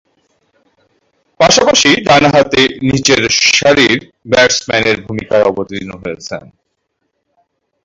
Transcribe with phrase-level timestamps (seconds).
[1.39, 3.21] পাশাপাশি ডানহাতে নিচের
[3.49, 3.99] সারির
[4.31, 6.43] ব্যাটসম্যানের ভূমিকায় অবতীর্ণ হয়েছেন।